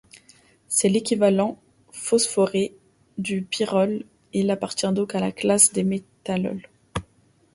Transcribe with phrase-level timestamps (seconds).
[0.67, 1.59] C'est l'équivalent
[1.91, 2.75] phosphoré
[3.19, 6.67] du pyrrole, et il appartient donc à la classe des métalloles.